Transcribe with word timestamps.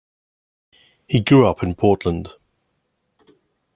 He 1.07 1.19
grew 1.19 1.45
up 1.45 1.61
in 1.61 1.75
Portland. 1.75 2.31